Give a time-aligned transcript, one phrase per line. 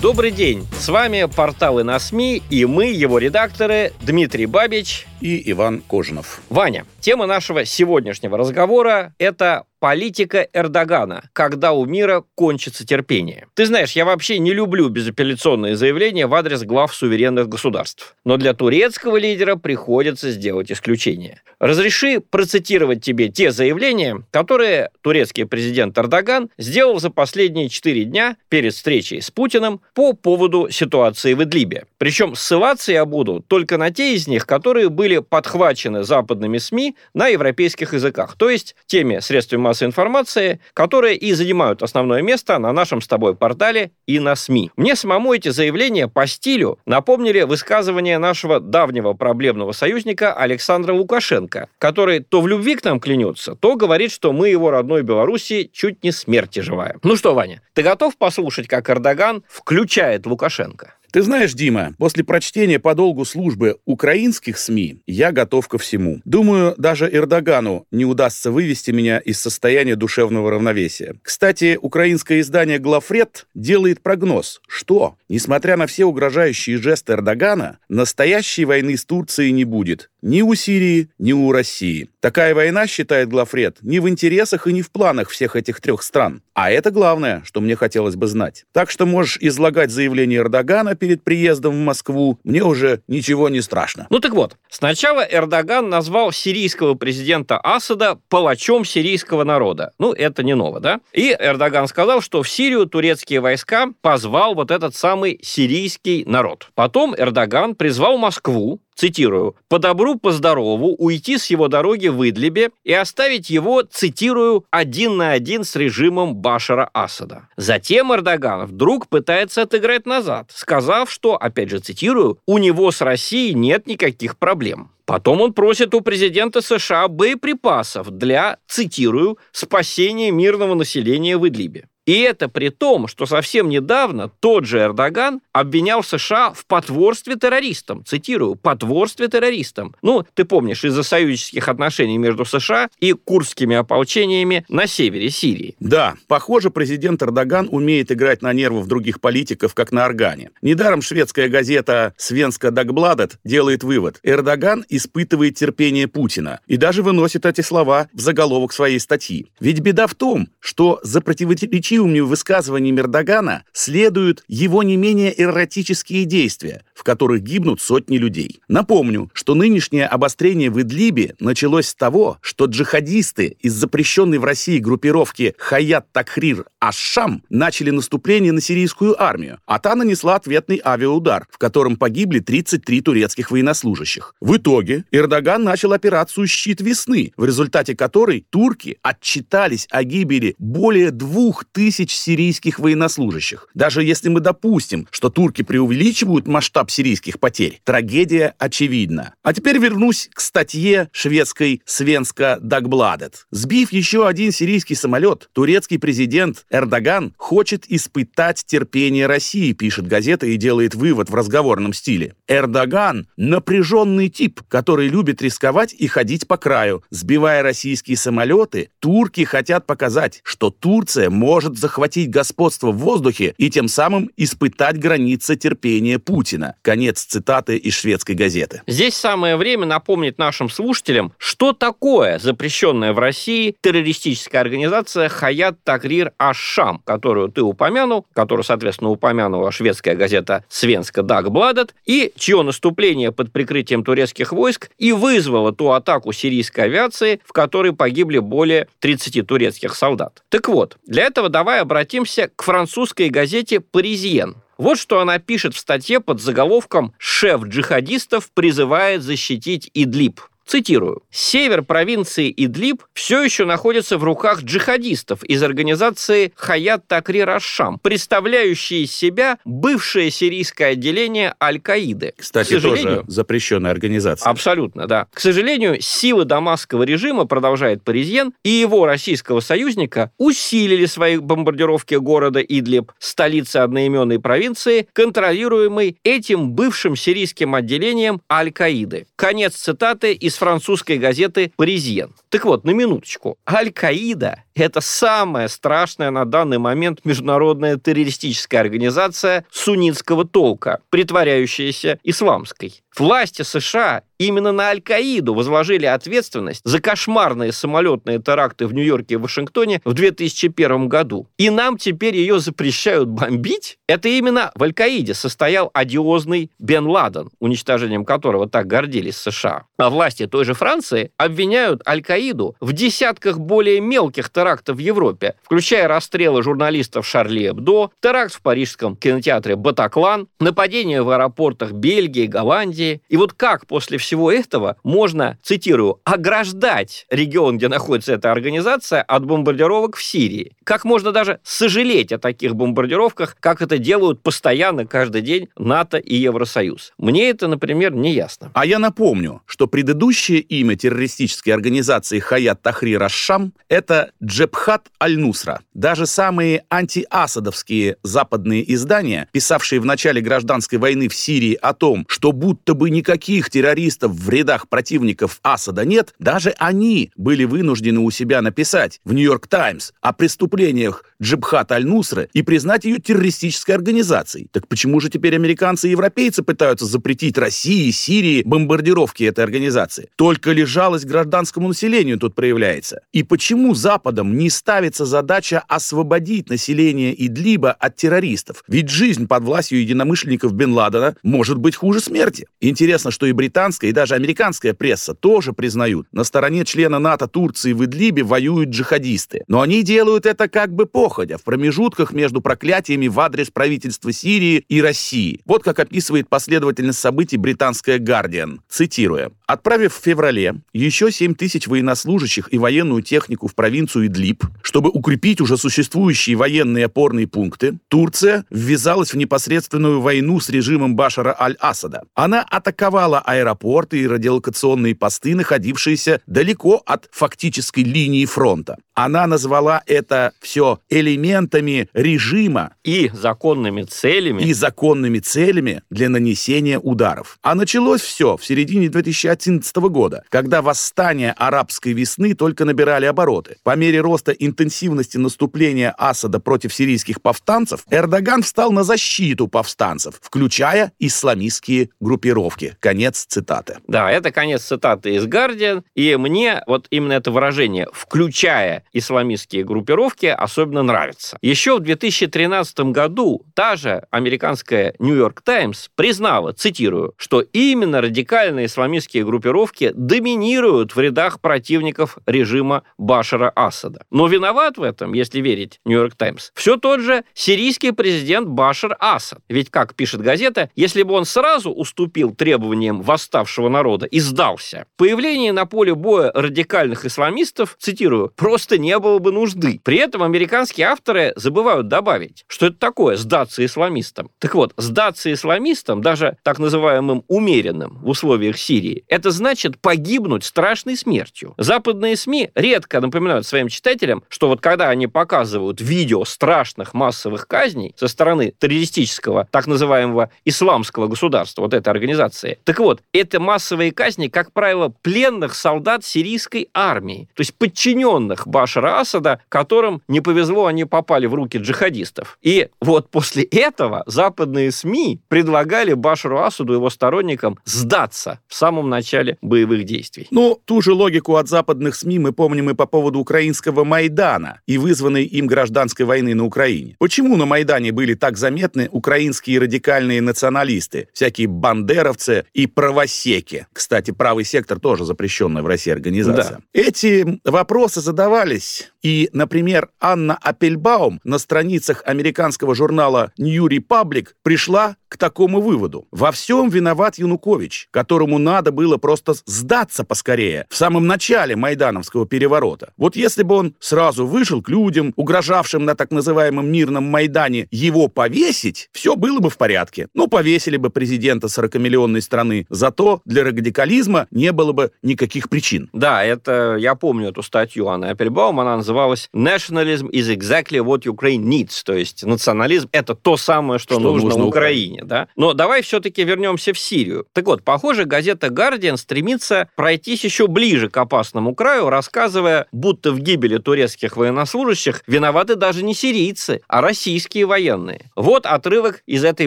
[0.00, 0.66] Добрый день!
[0.78, 6.40] С вами порталы на СМИ и мы, его редакторы Дмитрий Бабич и Иван Кожинов.
[6.48, 13.46] Ваня, тема нашего сегодняшнего разговора– это политика Эрдогана, когда у мира кончится терпение.
[13.54, 18.14] Ты знаешь, я вообще не люблю безапелляционные заявления в адрес глав суверенных государств.
[18.24, 21.42] Но для турецкого лидера приходится сделать исключение.
[21.58, 28.74] Разреши процитировать тебе те заявления, которые турецкий президент Эрдоган сделал за последние четыре дня перед
[28.74, 31.84] встречей с Путиным по поводу ситуации в Идлибе.
[32.00, 37.28] Причем ссылаться я буду только на те из них, которые были подхвачены западными СМИ на
[37.28, 43.02] европейских языках, то есть теми средствами массовой информации, которые и занимают основное место на нашем
[43.02, 44.70] с тобой портале и на СМИ.
[44.76, 52.20] Мне самому эти заявления по стилю напомнили высказывания нашего давнего проблемного союзника Александра Лукашенко, который
[52.20, 56.12] то в любви к нам клянется, то говорит, что мы его родной Беларуси чуть не
[56.12, 56.96] смерти живая.
[57.02, 60.94] Ну что, Ваня, ты готов послушать, как Эрдоган включает Лукашенко?
[61.12, 66.20] Ты знаешь, Дима, после прочтения по долгу службы украинских СМИ я готов ко всему.
[66.24, 71.16] Думаю, даже Эрдогану не удастся вывести меня из состояния душевного равновесия.
[71.22, 78.96] Кстати, украинское издание «Глафред» делает прогноз, что, несмотря на все угрожающие жесты Эрдогана, настоящей войны
[78.96, 80.10] с Турцией не будет.
[80.22, 82.10] Ни у Сирии, ни у России.
[82.20, 86.42] Такая война, считает Глафред, не в интересах и не в планах всех этих трех стран.
[86.52, 88.66] А это главное, что мне хотелось бы знать.
[88.72, 92.38] Так что можешь излагать заявление Эрдогана перед приездом в Москву.
[92.44, 94.06] Мне уже ничего не страшно.
[94.10, 99.92] Ну так вот, сначала Эрдоган назвал сирийского президента Асада палачом сирийского народа.
[99.98, 101.00] Ну, это не ново, да?
[101.14, 106.68] И Эрдоган сказал, что в Сирию турецкие войска позвал вот этот самый сирийский народ.
[106.74, 112.70] Потом Эрдоган призвал Москву цитирую, «по добру, по здорову уйти с его дороги в Идлибе
[112.84, 117.48] и оставить его, цитирую, один на один с режимом Башара Асада».
[117.56, 123.54] Затем Эрдоган вдруг пытается отыграть назад, сказав, что, опять же цитирую, «у него с Россией
[123.54, 124.90] нет никаких проблем».
[125.06, 131.88] Потом он просит у президента США боеприпасов для, цитирую, спасения мирного населения в Идлибе.
[132.10, 138.04] И это при том, что совсем недавно тот же Эрдоган обвинял США в потворстве террористам.
[138.04, 139.94] Цитирую, потворстве террористам.
[140.02, 145.76] Ну, ты помнишь, из-за союзнических отношений между США и курдскими ополчениями на севере Сирии.
[145.78, 150.50] Да, похоже, президент Эрдоган умеет играть на нервов других политиков, как на органе.
[150.62, 154.18] Недаром шведская газета «Свенска Дагбладет» делает вывод.
[154.24, 159.46] Эрдоган испытывает терпение Путина и даже выносит эти слова в заголовок своей статьи.
[159.60, 166.24] Ведь беда в том, что за противоречивым ключевыми высказываниями Эрдогана следуют его не менее эротические
[166.24, 168.60] действия, в которых гибнут сотни людей.
[168.68, 174.78] Напомню, что нынешнее обострение в Идлибе началось с того, что джихадисты из запрещенной в России
[174.78, 181.58] группировки Хаят Такхрир Аш-Шам начали наступление на сирийскую армию, а та нанесла ответный авиаудар, в
[181.58, 184.34] котором погибли 33 турецких военнослужащих.
[184.40, 191.10] В итоге Эрдоган начал операцию «Щит весны», в результате которой турки отчитались о гибели более
[191.10, 193.68] двух тысяч сирийских военнослужащих.
[193.74, 199.34] Даже если мы допустим, что турки преувеличивают масштаб сирийских потерь, трагедия очевидна.
[199.42, 203.46] А теперь вернусь к статье шведской Свенска Дагбладет.
[203.50, 210.56] Сбив еще один сирийский самолет, турецкий президент Эрдоган хочет испытать терпение России, пишет газета и
[210.56, 212.34] делает вывод в разговорном стиле.
[212.48, 217.02] Эрдоган– напряженный тип, который любит рисковать и ходить по краю.
[217.10, 223.70] Сбивая российские самолеты, турки хотят показать, что Турция может может захватить господство в воздухе и
[223.70, 226.74] тем самым испытать границы терпения Путина.
[226.82, 228.82] Конец цитаты из шведской газеты.
[228.86, 236.32] Здесь самое время напомнить нашим слушателям, что такое запрещенная в России террористическая организация Хаят Такрир
[236.38, 243.52] Ашам, которую ты упомянул, которую, соответственно, упомянула шведская газета Свенска Дагбладет, и чье наступление под
[243.52, 249.94] прикрытием турецких войск и вызвало ту атаку сирийской авиации, в которой погибли более 30 турецких
[249.94, 250.42] солдат.
[250.48, 254.56] Так вот, для этого давай обратимся к французской газете «Паризьен».
[254.78, 260.40] Вот что она пишет в статье под заголовком «Шеф джихадистов призывает защитить Идлиб».
[260.70, 261.24] Цитирую.
[261.32, 269.02] «Север провинции Идлиб все еще находится в руках джихадистов из организации Хаят Такри Рашам, представляющие
[269.02, 272.34] из себя бывшее сирийское отделение Аль-Каиды.
[272.36, 274.48] Кстати, тоже запрещенная организация.
[274.48, 275.26] Абсолютно, да.
[275.32, 282.60] К сожалению, силы дамасского режима, продолжает Паризьен, и его российского союзника усилили свои бомбардировки города
[282.60, 289.26] Идлиб, столицы одноименной провинции, контролируемой этим бывшим сирийским отделением Аль-Каиды.
[289.34, 292.34] Конец цитаты из французской газеты «Паризьен».
[292.50, 293.58] Так вот, на минуточку.
[293.66, 303.02] Аль-Каида– это самая страшная на данный момент международная террористическая организация суннитского толка, притворяющаяся исламской.
[303.18, 310.00] Власти США именно на Аль-Каиду возложили ответственность за кошмарные самолетные теракты в Нью-Йорке и Вашингтоне
[310.04, 311.48] в 2001 году.
[311.58, 313.98] И нам теперь ее запрещают бомбить?
[314.06, 319.84] Это именно в Аль-Каиде состоял одиозный Бен Ладен, уничтожением которого так гордились США.
[319.98, 326.08] А власти той же Франции обвиняют Аль-Каиду в десятках более мелких терактов в Европе, включая
[326.08, 333.20] расстрелы журналистов Шарли Эбдо, теракт в парижском кинотеатре Батаклан, нападение в аэропортах Бельгии, Голландии.
[333.28, 339.44] И вот как после всего этого можно, цитирую, ограждать регион, где находится эта организация, от
[339.44, 340.72] бомбардировок в Сирии?
[340.84, 346.36] Как можно даже сожалеть о таких бомбардировках, как это делают постоянно каждый день НАТО и
[346.36, 347.12] Евросоюз?
[347.18, 348.70] Мне это, например, не ясно.
[348.74, 355.82] А я напомню, что предыдущее имя террористической организации Хаят Тахри Рашам– это Джебхат Аль-Нусра.
[355.94, 362.50] Даже самые антиасадовские западные издания, писавшие в начале гражданской войны в Сирии о том, что
[362.50, 368.60] будто бы никаких террористов в рядах противников Асада нет, даже они были вынуждены у себя
[368.60, 374.66] написать в «Нью-Йорк Таймс» о преступлениях Джибхат Аль-Нусра и признать ее террористической организацией.
[374.72, 380.28] Так почему же теперь американцы и европейцы пытаются запретить России и Сирии бомбардировки этой организации?
[380.34, 383.20] Только ли жалость гражданскому населению тут проявляется?
[383.32, 383.94] И почему
[384.40, 388.82] Западом не ставится задача освободить население Идлиба от террористов?
[388.88, 392.66] Ведь жизнь под властью единомышленников Бен Ладена может быть хуже смерти.
[392.80, 397.92] Интересно, что и британская, и даже американская пресса тоже признают, на стороне члена НАТО Турции
[397.92, 399.62] в Идлибе воюют джихадисты.
[399.68, 404.84] Но они делают это как бы походя, в промежутках между проклятиями в адрес правительства Сирии
[404.88, 405.60] и России.
[405.66, 409.50] Вот как описывает последовательность событий британская «Гардиан», цитируя.
[409.66, 415.60] Отправив в феврале еще 7 тысяч военнослужащих и военную технику в провинцию Идлиб, чтобы укрепить
[415.60, 422.22] уже существующие военные опорные пункты, Турция ввязалась в непосредственную войну с режимом Башара аль-Асада.
[422.34, 428.98] Она атаковала аэропорты и радиолокационные посты, находившиеся далеко от фактической линии фронта.
[429.14, 432.94] Она назвала это все элементами режима.
[433.04, 434.62] И законными целями.
[434.62, 437.58] И законными целями для нанесения ударов.
[437.62, 443.76] А началось все в середине 2011 года, когда восстания арабской весны только набирали обороты.
[443.82, 451.12] По мере роста интенсивности наступления Асада против сирийских повстанцев, Эрдоган встал на защиту повстанцев, включая
[451.18, 452.96] исламистские группировки.
[453.00, 453.98] Конец цитаты.
[454.06, 460.46] Да, это конец цитаты из «Гардиан», и мне вот именно это выражение «включая исламистские группировки»
[460.46, 461.58] особенно нравится.
[461.62, 469.44] Еще в 2013 году та же американская «Нью-Йорк Таймс» признала, цитирую, что именно радикальные исламистские
[469.44, 474.09] группировки доминируют в рядах противников режима Башара Асада.
[474.30, 479.60] Но виноват в этом, если верить «Нью-Йорк Таймс», все тот же сирийский президент Башар Асад.
[479.68, 485.72] Ведь, как пишет газета, если бы он сразу уступил требованиям восставшего народа и сдался, появление
[485.72, 490.00] на поле боя радикальных исламистов, цитирую, просто не было бы нужды.
[490.02, 494.50] При этом американские авторы забывают добавить, что это такое сдаться исламистам.
[494.58, 501.16] Так вот, сдаться исламистам, даже так называемым умеренным в условиях Сирии, это значит погибнуть страшной
[501.16, 501.74] смертью.
[501.76, 503.99] Западные СМИ редко напоминают своим читателям,
[504.48, 511.26] что вот когда они показывают видео страшных массовых казней со стороны террористического, так называемого исламского
[511.26, 517.48] государства, вот этой организации, так вот, это массовые казни, как правило, пленных солдат сирийской армии,
[517.54, 522.58] то есть подчиненных Башара Асада, которым не повезло, они попали в руки джихадистов.
[522.62, 529.08] И вот после этого западные СМИ предлагали Башару Асаду и его сторонникам сдаться в самом
[529.08, 530.46] начале боевых действий.
[530.50, 534.98] Ну, ту же логику от западных СМИ мы помним и по поводу украинского Майдана и
[534.98, 537.16] вызванной им гражданской войны на Украине.
[537.18, 543.86] Почему на Майдане были так заметны украинские радикальные националисты, всякие бандеровцы и правосеки?
[543.92, 546.78] Кстати, правый сектор тоже запрещенная в России организация.
[546.78, 546.80] Да.
[546.92, 555.36] Эти вопросы задавались, и, например, Анна Апельбаум на страницах американского журнала New Republic пришла к
[555.36, 556.26] такому выводу.
[556.32, 563.12] Во всем виноват Янукович, которому надо было просто сдаться поскорее в самом начале Майдановского переворота.
[563.16, 568.26] Вот если бы он сразу вышел к людям, угрожавшим на так называемом мирном Майдане, его
[568.26, 570.28] повесить, все было бы в порядке.
[570.34, 572.86] Ну, повесили бы президента 40-миллионной страны.
[572.90, 576.10] Зато для радикализма не было бы никаких причин.
[576.12, 581.64] Да, это я помню эту статью Анны Апельбаум, она называлась «Nationalism is exactly what Ukraine
[581.64, 585.22] needs», то есть национализм— это то самое, что, что нужно, нужно Украине.
[585.24, 585.48] Да?
[585.56, 587.46] Но давай все-таки вернемся в Сирию.
[587.52, 593.40] Так вот, похоже, газета «Гардиан» стремится пройтись еще ближе к опасному краю, рассказывая, будто в
[593.40, 598.30] гибели турецких военнослужащих виноваты даже не сирийцы, а российские военные.
[598.36, 599.66] Вот отрывок из этой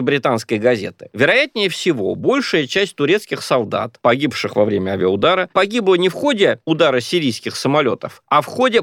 [0.00, 1.10] британской газеты.
[1.12, 7.00] Вероятнее всего, большая часть турецких солдат, погибших во время авиаудара, погибла не в ходе удара
[7.00, 8.82] сирийских самолетов, а в ходе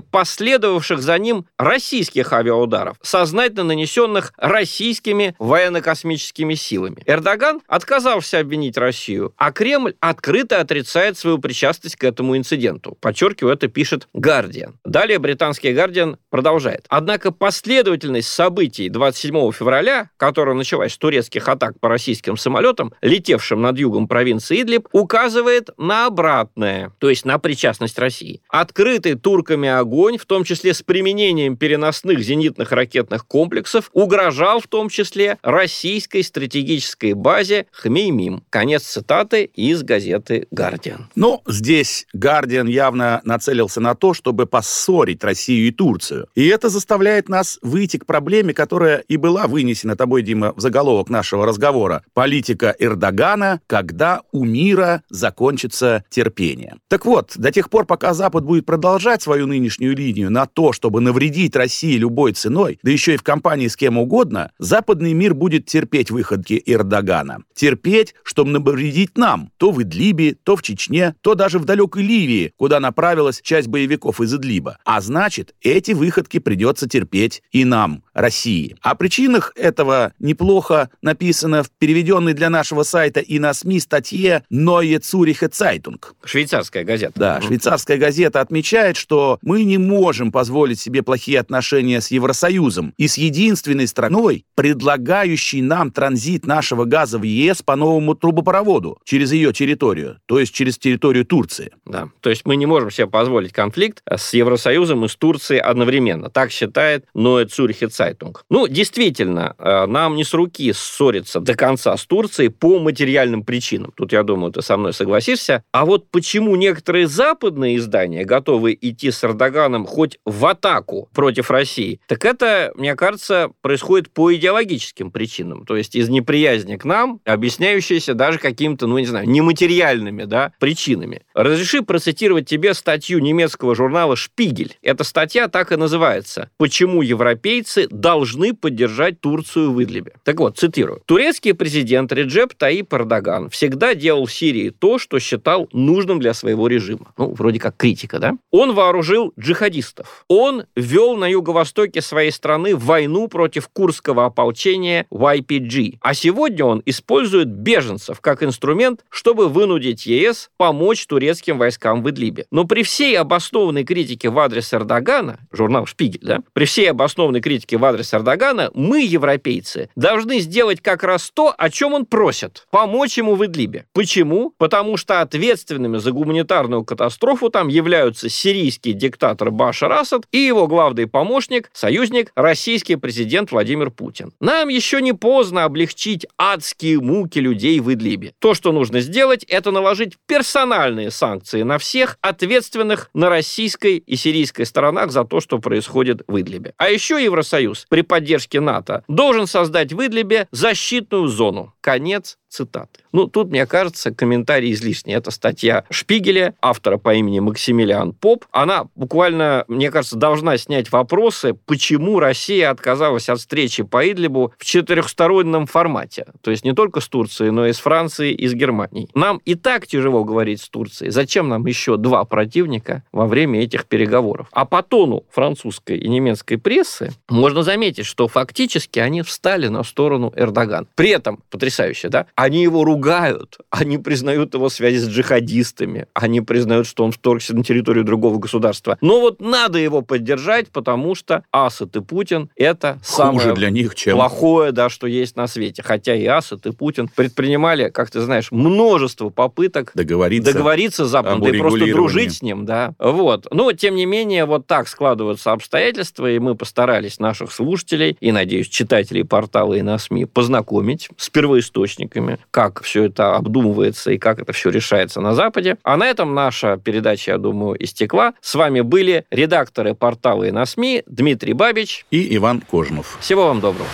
[0.52, 7.04] последовавших за ним российских авиаударов, сознательно нанесенных российскими военно-космическими силами.
[7.06, 12.98] Эрдоган отказался обвинить Россию, а Кремль открыто отрицает свою причастность к этому инциденту.
[13.00, 14.76] Подчеркиваю, это пишет Гардиан.
[14.84, 16.86] Далее британский Гардиан продолжает.
[16.90, 23.78] Однако последовательность событий 27 февраля, которая началась с турецких атак по российским самолетам, летевшим над
[23.78, 28.42] югом провинции Идлиб, указывает на обратное, то есть на причастность России.
[28.50, 34.90] Открытый турками огонь, в том числе с применением переносных зенитных ракетных комплексов, угрожал в том
[34.90, 38.44] числе российской стратегической базе Хмеймим.
[38.50, 41.10] Конец цитаты из газеты «Гардиан».
[41.16, 46.28] Ну, здесь «Гардиан» явно нацелился на то, чтобы поссорить Россию и Турцию.
[46.36, 51.10] И это заставляет нас выйти к проблеме, которая и была вынесена тобой, Дима, в заголовок
[51.10, 52.04] нашего разговора.
[52.14, 56.78] Политика Эрдогана, когда у мира закончится терпение.
[56.88, 61.02] Так вот, до тех пор, пока Запад будет продолжать свою нынешнюю линию на то, чтобы
[61.02, 65.66] навредить России любой ценой, да еще и в компании с кем угодно, западный мир будет
[65.66, 67.44] терпеть выходки Эрдогана.
[67.54, 72.54] Терпеть, чтобы навредить нам, то в Идлибе, то в Чечне, то даже в далекой Ливии,
[72.58, 74.78] куда направилась часть боевиков из Идлиба.
[74.86, 78.76] А значит, эти выходки придется терпеть и нам, России.
[78.82, 85.00] О причинах этого неплохо написано в переведенной для нашего сайта и на СМИ статье «Neue
[85.00, 86.02] Züricher Zeitung».
[86.24, 87.14] Швейцарская газета.
[87.16, 93.08] Да, швейцарская газета отмечает, что мы не можем позволить себе плохие отношения с Евросоюзом и
[93.08, 99.54] с единственной страной, предлагающей нам транзит нашего газа в ЕС по новому трубопроводу через ее
[99.54, 101.72] территорию, то есть через территорию Турции.
[101.86, 106.30] Да, то есть мы не можем себе позволить конфликт с Евросоюзом и с Турцией одновременно.
[106.30, 108.36] Так считает Neue Züricher Zeitung.
[108.50, 113.94] Ну, действительно, э, нам не с руки ссориться до конца с Турцией по материальным причинам.
[113.96, 115.64] Тут, я думаю, ты со мной согласишься.
[115.72, 122.00] А вот почему некоторые западные издания готовы идти с Эрдоганом хоть в атаку против России,
[122.08, 125.66] так это, мне кажется, происходит по идеологическим причинам.
[125.66, 131.22] То есть из неприязни к нам, объясняющейся даже какими-то, ну, не знаю, нематериальными да, причинами.
[131.34, 134.78] Разреши процитировать тебе статью немецкого журнала «Шпигель».
[134.82, 140.14] Эта статья так и называется «Почему европейцы должны поддержать Турцию в Идлибе».
[140.24, 141.02] Так вот, цитирую.
[141.06, 146.68] Турецкий президент Реджеп Таип Эрдоган всегда делал в Сирии то, что считал нужным для своего
[146.68, 147.14] режима.
[147.18, 148.34] Ну, вроде как критика, да?
[148.52, 149.91] Он вооружил джихадистов.
[150.28, 155.98] Он вел на юго-востоке своей страны войну против курского ополчения YPG.
[156.02, 162.46] А сегодня он использует беженцев как инструмент, чтобы вынудить ЕС помочь турецким войскам в Идлибе.
[162.52, 167.78] Но при всей обоснованной критике в адрес Эрдогана, журнал «Шпигель», да, при всей обоснованной критике
[167.78, 172.68] в адрес Эрдогана, мы, европейцы, должны сделать как раз то, о чем он просит.
[172.72, 173.86] Помочь ему в Идлибе.
[173.94, 174.54] Почему?
[174.58, 181.08] Потому что ответственными за гуманитарную катастрофу там являются сирийский диктатор Башар Асад и его главный
[181.08, 184.34] помощник, союзник, российский президент Владимир Путин.
[184.40, 188.34] Нам еще не поздно облегчить адские муки людей в Идлибе.
[188.40, 194.66] То, что нужно сделать, это наложить персональные санкции на всех ответственных на российской и сирийской
[194.66, 196.74] сторонах за то, что происходит в Идлибе.
[196.78, 201.74] А еще Евросоюз при поддержке НАТО должен создать в Идлибе защитную зону.
[201.82, 203.00] Конец цитаты.
[203.14, 205.14] Ну, тут, мне кажется, комментарий излишний.
[205.14, 208.46] Это статья Шпигеля, автора по имени Максимилиан Поп.
[208.52, 214.66] Она буквально, мне кажется, должна снять вопросы, почему Россия отказалась от встречи по Идлибу в
[214.66, 216.26] четырехстороннем формате.
[216.42, 219.10] То есть не только с Турцией, но и с Францией и с Германией.
[219.16, 221.12] Нам и так тяжело говорить с Турцией.
[221.12, 224.48] Зачем нам еще два противника во время этих переговоров?
[224.52, 230.34] А по тону французской и немецкой прессы можно заметить, что фактически они встали на сторону
[230.36, 230.88] Эрдогана.
[230.96, 236.88] При этом, потрясающе, да, Они его ругают, они признают его связи с джихадистами, они признают,
[236.88, 238.98] что он вторгся на территорию другого государства.
[239.00, 243.94] Но вот надо его поддержать, потому что Асад и Путин– это самое Хуже для них,
[243.94, 244.18] чем...
[244.18, 245.84] плохое, да, что есть на свете.
[245.84, 250.52] Хотя и Асад, и Путин предпринимали, как ты знаешь, множество попыток Договориться.
[250.52, 252.96] договориться с Западом, да и просто дружить с ним, да.
[252.98, 253.46] Вот.
[253.52, 258.68] Но, тем не менее, вот так складываются обстоятельства, и мы постарались наших слушателей и, надеюсь,
[258.68, 264.54] читателей портала и на СМИ познакомить с первоисточниками, как все это обдумывается и как это
[264.54, 265.78] все решается на Западе.
[265.84, 268.34] А на этом наша передача, я думаю, истекла.
[268.42, 272.06] С вами были редакторы портала и на СМИ Дмитрий Бабич.
[272.12, 273.18] И Иван Кожнов.
[273.20, 273.88] Всего вам доброго.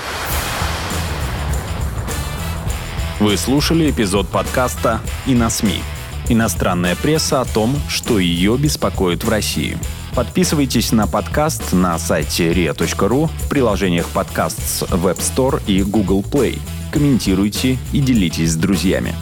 [3.19, 5.81] Вы слушали эпизод подкаста «И на СМИ».
[6.29, 9.77] Иностранная пресса о том, что ее беспокоит в России.
[10.13, 16.59] Подписывайтесь на подкаст на сайте ria.ru в приложениях подкаст с Web Store и Google Play.
[16.97, 19.13] Комментируйте и делитесь с друзьями.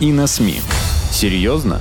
[0.00, 0.60] И на СМИ.
[1.12, 1.80] Серьезно?